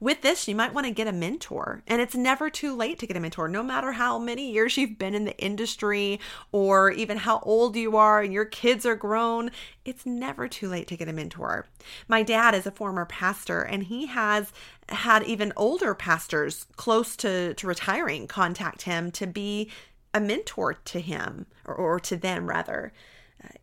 With 0.00 0.22
this, 0.22 0.48
you 0.48 0.54
might 0.54 0.74
want 0.74 0.86
to 0.86 0.92
get 0.92 1.06
a 1.06 1.12
mentor, 1.12 1.82
and 1.86 2.00
it's 2.00 2.14
never 2.14 2.50
too 2.50 2.74
late 2.74 2.98
to 2.98 3.06
get 3.06 3.16
a 3.16 3.20
mentor, 3.20 3.48
no 3.48 3.62
matter 3.62 3.92
how 3.92 4.18
many 4.18 4.50
years 4.50 4.76
you've 4.76 4.98
been 4.98 5.14
in 5.14 5.24
the 5.24 5.38
industry 5.38 6.20
or 6.52 6.90
even 6.90 7.18
how 7.18 7.40
old 7.40 7.76
you 7.76 7.96
are 7.96 8.20
and 8.20 8.32
your 8.32 8.44
kids 8.44 8.84
are 8.84 8.96
grown. 8.96 9.50
It's 9.84 10.06
never 10.06 10.48
too 10.48 10.68
late 10.68 10.88
to 10.88 10.96
get 10.96 11.08
a 11.08 11.12
mentor. 11.12 11.66
My 12.08 12.22
dad 12.22 12.54
is 12.54 12.66
a 12.66 12.70
former 12.70 13.04
pastor, 13.04 13.62
and 13.62 13.84
he 13.84 14.06
has 14.06 14.52
had 14.88 15.22
even 15.24 15.52
older 15.56 15.94
pastors 15.94 16.66
close 16.76 17.16
to, 17.16 17.54
to 17.54 17.66
retiring 17.66 18.26
contact 18.26 18.82
him 18.82 19.10
to 19.12 19.26
be 19.26 19.70
a 20.14 20.20
mentor 20.20 20.74
to 20.74 21.00
him 21.00 21.46
or, 21.64 21.74
or 21.74 22.00
to 22.00 22.16
them, 22.16 22.48
rather 22.48 22.92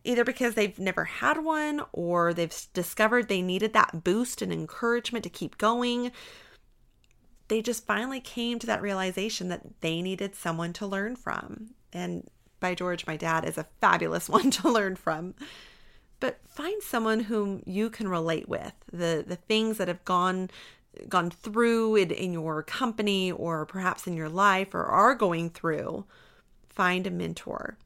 either 0.04 0.24
because 0.24 0.54
they've 0.54 0.78
never 0.78 1.04
had 1.04 1.44
one 1.44 1.82
or 1.92 2.34
they've 2.34 2.54
discovered 2.72 3.28
they 3.28 3.42
needed 3.42 3.72
that 3.72 4.04
boost 4.04 4.42
and 4.42 4.52
encouragement 4.52 5.22
to 5.24 5.30
keep 5.30 5.58
going. 5.58 6.12
They 7.48 7.60
just 7.62 7.86
finally 7.86 8.20
came 8.20 8.58
to 8.58 8.66
that 8.66 8.82
realization 8.82 9.48
that 9.48 9.80
they 9.80 10.02
needed 10.02 10.34
someone 10.34 10.72
to 10.74 10.86
learn 10.86 11.16
from. 11.16 11.70
And 11.92 12.28
by 12.60 12.74
George, 12.74 13.06
my 13.06 13.16
dad 13.16 13.44
is 13.44 13.58
a 13.58 13.66
fabulous 13.80 14.28
one 14.38 14.50
to 14.52 14.68
learn 14.68 14.96
from. 14.96 15.34
But 16.20 16.40
find 16.48 16.82
someone 16.82 17.20
whom 17.20 17.62
you 17.66 17.90
can 17.90 18.08
relate 18.08 18.48
with. 18.48 18.72
The 18.90 19.24
the 19.26 19.36
things 19.36 19.78
that 19.78 19.88
have 19.88 20.04
gone 20.04 20.50
gone 21.08 21.30
through 21.30 21.96
in, 21.96 22.10
in 22.10 22.32
your 22.32 22.62
company 22.62 23.32
or 23.32 23.66
perhaps 23.66 24.06
in 24.06 24.16
your 24.16 24.28
life 24.28 24.74
or 24.74 24.84
are 24.84 25.14
going 25.14 25.50
through. 25.50 26.04
Find 26.68 27.06
a 27.06 27.10
mentor. 27.10 27.76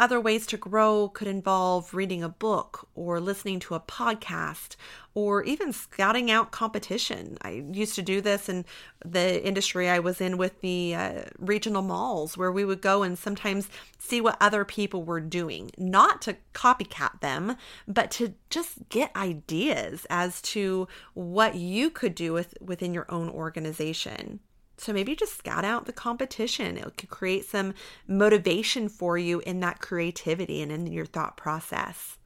Other 0.00 0.18
ways 0.18 0.46
to 0.46 0.56
grow 0.56 1.10
could 1.12 1.28
involve 1.28 1.92
reading 1.92 2.22
a 2.22 2.28
book 2.30 2.88
or 2.94 3.20
listening 3.20 3.60
to 3.60 3.74
a 3.74 3.80
podcast 3.80 4.76
or 5.12 5.42
even 5.42 5.74
scouting 5.74 6.30
out 6.30 6.52
competition. 6.52 7.36
I 7.42 7.64
used 7.70 7.96
to 7.96 8.02
do 8.02 8.22
this 8.22 8.48
in 8.48 8.64
the 9.04 9.46
industry 9.46 9.90
I 9.90 9.98
was 9.98 10.22
in 10.22 10.38
with 10.38 10.58
the 10.62 10.94
uh, 10.94 11.22
regional 11.38 11.82
malls, 11.82 12.38
where 12.38 12.50
we 12.50 12.64
would 12.64 12.80
go 12.80 13.02
and 13.02 13.18
sometimes 13.18 13.68
see 13.98 14.22
what 14.22 14.38
other 14.40 14.64
people 14.64 15.02
were 15.02 15.20
doing, 15.20 15.70
not 15.76 16.22
to 16.22 16.38
copycat 16.54 17.20
them, 17.20 17.58
but 17.86 18.10
to 18.12 18.32
just 18.48 18.88
get 18.88 19.14
ideas 19.14 20.06
as 20.08 20.40
to 20.42 20.88
what 21.12 21.56
you 21.56 21.90
could 21.90 22.14
do 22.14 22.32
with, 22.32 22.54
within 22.62 22.94
your 22.94 23.04
own 23.10 23.28
organization. 23.28 24.40
So 24.80 24.94
maybe 24.94 25.14
just 25.14 25.36
scout 25.36 25.62
out 25.62 25.84
the 25.84 25.92
competition. 25.92 26.78
It 26.78 26.96
could 26.96 27.10
create 27.10 27.44
some 27.44 27.74
motivation 28.08 28.88
for 28.88 29.18
you 29.18 29.40
in 29.40 29.60
that 29.60 29.80
creativity 29.80 30.62
and 30.62 30.72
in 30.72 30.86
your 30.86 31.04
thought 31.04 31.36
process. 31.36 32.16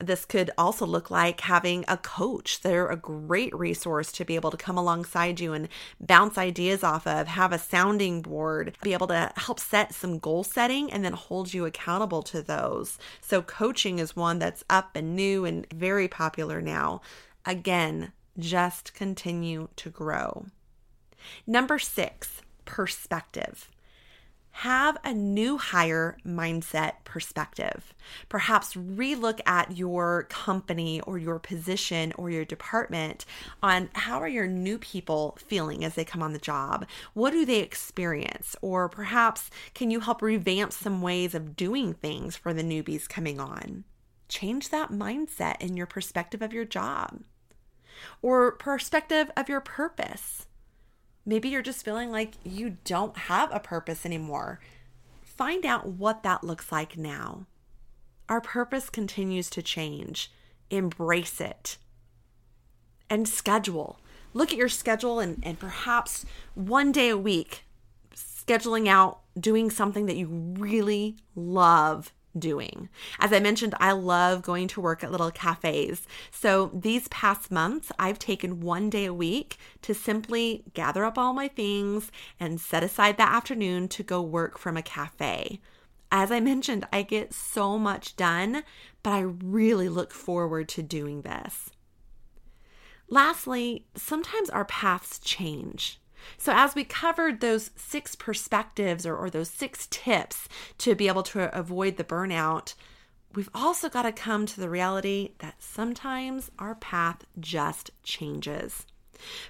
This 0.00 0.24
could 0.24 0.50
also 0.58 0.84
look 0.86 1.08
like 1.08 1.42
having 1.42 1.84
a 1.86 1.96
coach. 1.96 2.62
They're 2.62 2.88
a 2.88 2.96
great 2.96 3.54
resource 3.54 4.10
to 4.12 4.24
be 4.24 4.34
able 4.34 4.50
to 4.50 4.56
come 4.56 4.76
alongside 4.76 5.38
you 5.38 5.52
and 5.52 5.68
bounce 6.00 6.36
ideas 6.36 6.82
off 6.82 7.06
of, 7.06 7.28
have 7.28 7.52
a 7.52 7.58
sounding 7.58 8.22
board, 8.22 8.76
be 8.82 8.92
able 8.92 9.06
to 9.06 9.30
help 9.36 9.60
set 9.60 9.94
some 9.94 10.18
goal 10.18 10.42
setting 10.42 10.92
and 10.92 11.04
then 11.04 11.12
hold 11.12 11.54
you 11.54 11.64
accountable 11.64 12.24
to 12.24 12.42
those. 12.42 12.98
So, 13.20 13.40
coaching 13.40 14.00
is 14.00 14.16
one 14.16 14.40
that's 14.40 14.64
up 14.68 14.96
and 14.96 15.14
new 15.14 15.44
and 15.44 15.64
very 15.72 16.08
popular 16.08 16.60
now. 16.60 17.02
Again, 17.46 18.10
just 18.36 18.94
continue 18.94 19.68
to 19.76 19.90
grow. 19.90 20.46
Number 21.46 21.78
six, 21.78 22.42
perspective. 22.64 23.68
Have 24.52 24.98
a 25.04 25.14
new 25.14 25.58
hire 25.58 26.18
mindset 26.26 27.04
perspective. 27.04 27.94
Perhaps 28.28 28.74
relook 28.74 29.40
at 29.46 29.76
your 29.76 30.24
company 30.24 31.00
or 31.02 31.18
your 31.18 31.38
position 31.38 32.12
or 32.18 32.30
your 32.30 32.44
department 32.44 33.24
on 33.62 33.88
how 33.94 34.20
are 34.20 34.28
your 34.28 34.46
new 34.46 34.76
people 34.78 35.38
feeling 35.46 35.84
as 35.84 35.94
they 35.94 36.04
come 36.04 36.22
on 36.22 36.32
the 36.32 36.38
job? 36.38 36.86
What 37.14 37.30
do 37.30 37.46
they 37.46 37.60
experience? 37.60 38.56
Or 38.60 38.88
perhaps 38.88 39.50
can 39.72 39.90
you 39.90 40.00
help 40.00 40.20
revamp 40.20 40.72
some 40.72 41.00
ways 41.00 41.34
of 41.34 41.56
doing 41.56 41.94
things 41.94 42.36
for 42.36 42.52
the 42.52 42.64
newbies 42.64 43.08
coming 43.08 43.40
on? 43.40 43.84
Change 44.28 44.68
that 44.70 44.90
mindset 44.90 45.60
in 45.60 45.76
your 45.76 45.86
perspective 45.86 46.42
of 46.42 46.52
your 46.52 46.64
job 46.64 47.22
or 48.22 48.52
perspective 48.52 49.30
of 49.36 49.48
your 49.48 49.60
purpose. 49.60 50.46
Maybe 51.24 51.48
you're 51.48 51.62
just 51.62 51.84
feeling 51.84 52.10
like 52.10 52.34
you 52.44 52.78
don't 52.84 53.16
have 53.16 53.50
a 53.52 53.60
purpose 53.60 54.06
anymore. 54.06 54.60
Find 55.22 55.64
out 55.64 55.86
what 55.86 56.22
that 56.22 56.44
looks 56.44 56.72
like 56.72 56.96
now. 56.96 57.46
Our 58.28 58.40
purpose 58.40 58.90
continues 58.90 59.50
to 59.50 59.62
change. 59.62 60.30
Embrace 60.70 61.40
it. 61.40 61.78
And 63.08 63.28
schedule. 63.28 63.98
Look 64.32 64.52
at 64.52 64.58
your 64.58 64.68
schedule 64.68 65.18
and, 65.18 65.42
and 65.42 65.58
perhaps 65.58 66.24
one 66.54 66.92
day 66.92 67.08
a 67.08 67.18
week, 67.18 67.64
scheduling 68.14 68.88
out 68.88 69.20
doing 69.38 69.70
something 69.70 70.06
that 70.06 70.16
you 70.16 70.28
really 70.28 71.16
love 71.34 72.12
doing. 72.38 72.88
As 73.18 73.32
I 73.32 73.40
mentioned, 73.40 73.74
I 73.80 73.92
love 73.92 74.42
going 74.42 74.68
to 74.68 74.80
work 74.80 75.02
at 75.02 75.10
little 75.10 75.30
cafes. 75.30 76.06
So 76.30 76.70
these 76.74 77.08
past 77.08 77.50
months, 77.50 77.90
I've 77.98 78.18
taken 78.18 78.60
one 78.60 78.90
day 78.90 79.04
a 79.06 79.14
week 79.14 79.58
to 79.82 79.94
simply 79.94 80.64
gather 80.74 81.04
up 81.04 81.18
all 81.18 81.32
my 81.32 81.48
things 81.48 82.10
and 82.38 82.60
set 82.60 82.82
aside 82.82 83.16
that 83.16 83.32
afternoon 83.32 83.88
to 83.88 84.02
go 84.02 84.22
work 84.22 84.58
from 84.58 84.76
a 84.76 84.82
cafe. 84.82 85.60
As 86.12 86.32
I 86.32 86.40
mentioned, 86.40 86.86
I 86.92 87.02
get 87.02 87.32
so 87.32 87.78
much 87.78 88.16
done, 88.16 88.64
but 89.02 89.10
I 89.10 89.20
really 89.20 89.88
look 89.88 90.12
forward 90.12 90.68
to 90.70 90.82
doing 90.82 91.22
this. 91.22 91.70
Lastly, 93.08 93.86
sometimes 93.96 94.50
our 94.50 94.64
paths 94.64 95.18
change. 95.18 96.00
So, 96.38 96.52
as 96.54 96.74
we 96.74 96.84
covered 96.84 97.40
those 97.40 97.70
six 97.76 98.14
perspectives 98.14 99.06
or, 99.06 99.16
or, 99.16 99.30
those 99.30 99.50
six 99.50 99.86
tips 99.90 100.48
to 100.78 100.94
be 100.94 101.08
able 101.08 101.22
to 101.24 101.56
avoid 101.56 101.96
the 101.96 102.04
burnout, 102.04 102.74
we've 103.34 103.50
also 103.54 103.88
got 103.88 104.02
to 104.02 104.12
come 104.12 104.46
to 104.46 104.60
the 104.60 104.70
reality 104.70 105.32
that 105.38 105.62
sometimes 105.62 106.50
our 106.58 106.74
path 106.74 107.24
just 107.38 107.90
changes. 108.02 108.86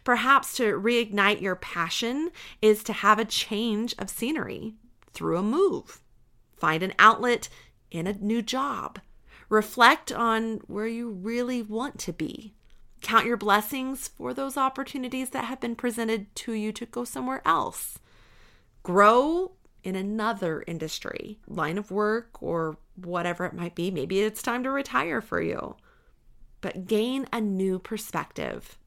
Perhaps 0.04 0.56
to 0.56 0.78
reignite 0.80 1.40
your 1.40 1.56
passion 1.56 2.30
is 2.60 2.82
to 2.84 2.92
have 2.92 3.18
a 3.18 3.24
change 3.24 3.94
of 3.98 4.10
scenery 4.10 4.74
through 5.12 5.38
a 5.38 5.42
move, 5.42 6.00
find 6.56 6.82
an 6.82 6.94
outlet 6.98 7.48
in 7.90 8.06
a 8.06 8.12
new 8.14 8.42
job, 8.42 8.98
reflect 9.48 10.12
on 10.12 10.60
where 10.66 10.86
you 10.86 11.10
really 11.10 11.62
want 11.62 11.98
to 12.00 12.12
be 12.12 12.54
Count 13.00 13.26
your 13.26 13.36
blessings 13.36 14.08
for 14.08 14.34
those 14.34 14.56
opportunities 14.56 15.30
that 15.30 15.46
have 15.46 15.60
been 15.60 15.74
presented 15.74 16.34
to 16.36 16.52
you 16.52 16.72
to 16.72 16.86
go 16.86 17.04
somewhere 17.04 17.42
else. 17.46 17.98
Grow 18.82 19.52
in 19.82 19.96
another 19.96 20.62
industry, 20.66 21.38
line 21.46 21.78
of 21.78 21.90
work, 21.90 22.42
or 22.42 22.76
whatever 22.96 23.46
it 23.46 23.54
might 23.54 23.74
be. 23.74 23.90
Maybe 23.90 24.20
it's 24.20 24.42
time 24.42 24.62
to 24.64 24.70
retire 24.70 25.20
for 25.20 25.40
you. 25.40 25.76
But 26.60 26.86
gain 26.86 27.26
a 27.32 27.40
new 27.40 27.78
perspective. 27.78 28.78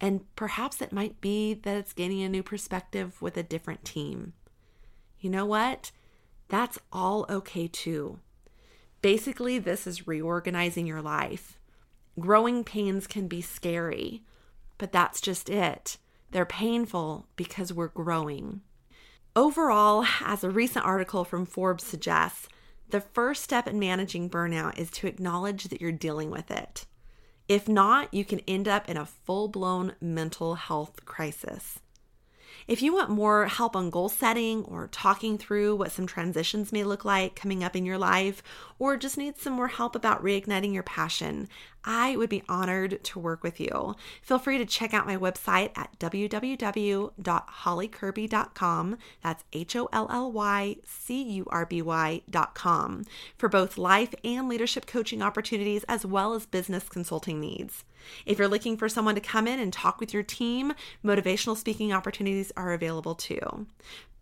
And 0.00 0.24
perhaps 0.36 0.80
it 0.80 0.92
might 0.92 1.20
be 1.20 1.54
that 1.54 1.76
it's 1.76 1.92
gaining 1.92 2.22
a 2.22 2.28
new 2.28 2.42
perspective 2.42 3.20
with 3.20 3.36
a 3.36 3.42
different 3.42 3.84
team. 3.84 4.32
you 5.18 5.28
know 5.28 5.44
what? 5.44 5.90
That's 6.48 6.78
all 6.92 7.26
okay 7.28 7.68
too. 7.68 8.18
Basically, 9.02 9.58
this 9.58 9.86
is 9.86 10.06
reorganizing 10.06 10.86
your 10.86 11.02
life. 11.02 11.59
Growing 12.18 12.64
pains 12.64 13.06
can 13.06 13.28
be 13.28 13.40
scary, 13.40 14.22
but 14.78 14.92
that's 14.92 15.20
just 15.20 15.48
it. 15.48 15.96
They're 16.30 16.44
painful 16.44 17.26
because 17.36 17.72
we're 17.72 17.88
growing. 17.88 18.62
Overall, 19.36 20.04
as 20.24 20.42
a 20.42 20.50
recent 20.50 20.84
article 20.84 21.24
from 21.24 21.46
Forbes 21.46 21.84
suggests, 21.84 22.48
the 22.88 23.00
first 23.00 23.44
step 23.44 23.68
in 23.68 23.78
managing 23.78 24.28
burnout 24.28 24.76
is 24.78 24.90
to 24.90 25.06
acknowledge 25.06 25.64
that 25.64 25.80
you're 25.80 25.92
dealing 25.92 26.30
with 26.30 26.50
it. 26.50 26.86
If 27.48 27.68
not, 27.68 28.12
you 28.12 28.24
can 28.24 28.40
end 28.40 28.68
up 28.68 28.88
in 28.88 28.96
a 28.96 29.06
full 29.06 29.48
blown 29.48 29.94
mental 30.00 30.56
health 30.56 31.04
crisis. 31.04 31.80
If 32.70 32.80
you 32.82 32.94
want 32.94 33.10
more 33.10 33.46
help 33.48 33.74
on 33.74 33.90
goal 33.90 34.08
setting 34.08 34.62
or 34.62 34.86
talking 34.86 35.36
through 35.38 35.74
what 35.74 35.90
some 35.90 36.06
transitions 36.06 36.70
may 36.70 36.84
look 36.84 37.04
like 37.04 37.34
coming 37.34 37.64
up 37.64 37.74
in 37.74 37.84
your 37.84 37.98
life, 37.98 38.44
or 38.78 38.96
just 38.96 39.18
need 39.18 39.36
some 39.36 39.54
more 39.54 39.66
help 39.66 39.96
about 39.96 40.22
reigniting 40.22 40.72
your 40.72 40.84
passion, 40.84 41.48
I 41.84 42.14
would 42.14 42.30
be 42.30 42.44
honored 42.48 43.02
to 43.02 43.18
work 43.18 43.42
with 43.42 43.58
you. 43.58 43.96
Feel 44.22 44.38
free 44.38 44.56
to 44.56 44.64
check 44.64 44.94
out 44.94 45.04
my 45.04 45.16
website 45.16 45.72
at 45.74 45.98
www.hollykirby.com. 45.98 48.98
That's 49.20 49.44
H 49.52 49.74
O 49.74 49.88
L 49.92 50.06
L 50.08 50.30
Y 50.30 50.76
C 50.84 51.22
U 51.24 51.46
R 51.50 51.66
B 51.66 51.82
Y.com 51.82 53.04
for 53.36 53.48
both 53.48 53.78
life 53.78 54.14
and 54.22 54.48
leadership 54.48 54.86
coaching 54.86 55.22
opportunities 55.22 55.82
as 55.88 56.06
well 56.06 56.34
as 56.34 56.46
business 56.46 56.88
consulting 56.88 57.40
needs. 57.40 57.82
If 58.26 58.38
you're 58.38 58.48
looking 58.48 58.76
for 58.76 58.88
someone 58.88 59.14
to 59.14 59.20
come 59.20 59.46
in 59.46 59.58
and 59.58 59.72
talk 59.72 60.00
with 60.00 60.12
your 60.12 60.22
team, 60.22 60.72
motivational 61.04 61.56
speaking 61.56 61.92
opportunities 61.92 62.52
are 62.56 62.72
available 62.72 63.14
too. 63.14 63.66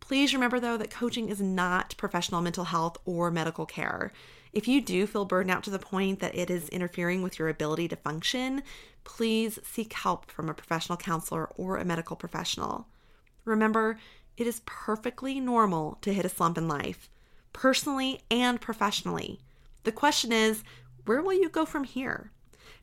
Please 0.00 0.32
remember, 0.32 0.58
though, 0.58 0.76
that 0.76 0.90
coaching 0.90 1.28
is 1.28 1.40
not 1.40 1.94
professional 1.98 2.40
mental 2.40 2.64
health 2.64 2.96
or 3.04 3.30
medical 3.30 3.66
care. 3.66 4.12
If 4.52 4.66
you 4.66 4.80
do 4.80 5.06
feel 5.06 5.26
burned 5.26 5.50
out 5.50 5.62
to 5.64 5.70
the 5.70 5.78
point 5.78 6.20
that 6.20 6.34
it 6.34 6.50
is 6.50 6.68
interfering 6.70 7.22
with 7.22 7.38
your 7.38 7.48
ability 7.48 7.88
to 7.88 7.96
function, 7.96 8.62
please 9.04 9.58
seek 9.62 9.92
help 9.92 10.30
from 10.30 10.48
a 10.48 10.54
professional 10.54 10.96
counselor 10.96 11.50
or 11.56 11.76
a 11.76 11.84
medical 11.84 12.16
professional. 12.16 12.86
Remember, 13.44 13.98
it 14.36 14.46
is 14.46 14.62
perfectly 14.64 15.40
normal 15.40 15.98
to 16.02 16.14
hit 16.14 16.24
a 16.24 16.28
slump 16.28 16.56
in 16.56 16.68
life, 16.68 17.10
personally 17.52 18.22
and 18.30 18.60
professionally. 18.60 19.40
The 19.84 19.92
question 19.92 20.32
is, 20.32 20.62
where 21.04 21.22
will 21.22 21.34
you 21.34 21.48
go 21.48 21.64
from 21.64 21.84
here? 21.84 22.30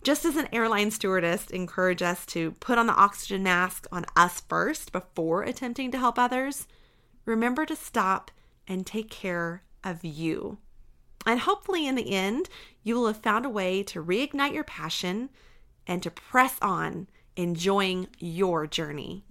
Just 0.03 0.25
as 0.25 0.35
an 0.35 0.47
airline 0.51 0.91
stewardess 0.91 1.49
encourage 1.49 2.01
us 2.01 2.25
to 2.27 2.51
put 2.59 2.77
on 2.77 2.87
the 2.87 2.93
oxygen 2.93 3.43
mask 3.43 3.87
on 3.91 4.05
us 4.15 4.41
first 4.41 4.91
before 4.91 5.43
attempting 5.43 5.91
to 5.91 5.97
help 5.97 6.19
others, 6.19 6.67
remember 7.25 7.65
to 7.65 7.75
stop 7.75 8.31
and 8.67 8.85
take 8.85 9.09
care 9.09 9.63
of 9.83 10.03
you. 10.03 10.57
And 11.25 11.39
hopefully, 11.39 11.87
in 11.87 11.95
the 11.95 12.11
end, 12.11 12.49
you 12.83 12.95
will 12.95 13.07
have 13.07 13.17
found 13.17 13.45
a 13.45 13.49
way 13.49 13.81
to 13.83 14.03
reignite 14.03 14.53
your 14.53 14.63
passion 14.63 15.29
and 15.87 16.03
to 16.03 16.11
press 16.11 16.57
on, 16.61 17.07
enjoying 17.35 18.07
your 18.19 18.67
journey. 18.67 19.23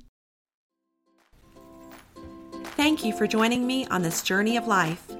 Thank 2.77 3.05
you 3.05 3.17
for 3.17 3.27
joining 3.27 3.67
me 3.67 3.87
on 3.87 4.03
this 4.03 4.23
journey 4.23 4.57
of 4.57 4.67
life. 4.67 5.11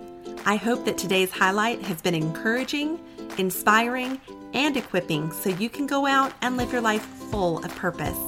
I 0.45 0.57
hope 0.57 0.85
that 0.85 0.99
today's 0.99 1.31
highlight 1.31 1.81
has 1.83 2.03
been 2.03 2.15
encouraging, 2.15 2.99
inspiring, 3.39 4.21
and 4.53 4.77
equipping 4.77 5.33
so 5.33 5.51
you 5.51 5.69
can 5.69 5.87
go 5.87 6.07
out 6.07 6.33
and 6.43 6.57
live 6.57 6.73
your 6.73 6.81
life 6.81 7.05
full 7.31 7.59
of 7.65 7.75
purpose. 7.77 8.19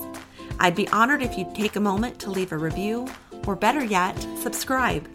I'd 0.58 0.74
be 0.74 0.88
honored 0.88 1.22
if 1.22 1.36
you'd 1.38 1.54
take 1.54 1.76
a 1.76 1.80
moment 1.80 2.18
to 2.20 2.30
leave 2.30 2.52
a 2.52 2.58
review, 2.58 3.08
or 3.46 3.54
better 3.54 3.84
yet, 3.84 4.16
subscribe. 4.38 5.08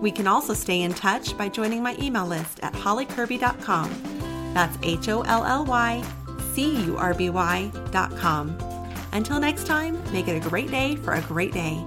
We 0.00 0.10
can 0.10 0.26
also 0.26 0.52
stay 0.52 0.82
in 0.82 0.92
touch 0.92 1.36
by 1.38 1.48
joining 1.48 1.82
my 1.82 1.96
email 1.98 2.26
list 2.26 2.60
at 2.62 2.74
hollykirby.com. 2.74 4.52
That's 4.52 4.76
H 4.82 5.08
O 5.08 5.22
L 5.22 5.44
L 5.44 5.64
Y 5.64 6.04
C 6.52 6.84
U 6.84 6.96
R 6.96 7.14
B 7.14 7.30
Y.com. 7.30 8.56
Until 9.12 9.40
next 9.40 9.66
time, 9.66 10.00
make 10.12 10.28
it 10.28 10.36
a 10.36 10.48
great 10.48 10.70
day 10.70 10.96
for 10.96 11.14
a 11.14 11.20
great 11.22 11.52
day. 11.52 11.84